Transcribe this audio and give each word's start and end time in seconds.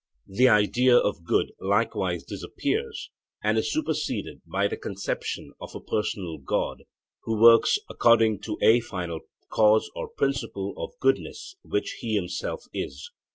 The 0.25 0.49
IDEA 0.49 0.97
of 0.97 1.23
good 1.25 1.51
likewise 1.59 2.23
disappears 2.23 3.11
and 3.43 3.55
is 3.59 3.71
superseded 3.71 4.41
by 4.47 4.67
the 4.67 4.75
conception 4.75 5.53
of 5.61 5.75
a 5.75 5.79
personal 5.79 6.39
God, 6.39 6.85
who 7.25 7.39
works 7.39 7.77
according 7.87 8.39
to 8.49 8.57
a 8.63 8.79
final 8.79 9.19
cause 9.51 9.91
or 9.95 10.07
principle 10.09 10.73
of 10.75 10.97
goodness 10.99 11.55
which 11.61 11.97
he 11.99 12.15
himself 12.15 12.65
is. 12.73 13.11